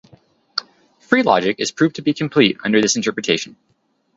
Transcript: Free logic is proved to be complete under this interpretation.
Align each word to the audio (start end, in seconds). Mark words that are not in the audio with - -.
Free 0.97 1.21
logic 1.21 1.57
is 1.59 1.71
proved 1.71 1.97
to 1.97 2.01
be 2.01 2.11
complete 2.11 2.57
under 2.65 2.81
this 2.81 2.95
interpretation. 2.95 3.55